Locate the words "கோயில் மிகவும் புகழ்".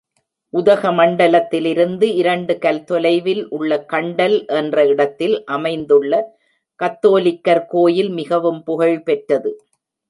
7.65-8.99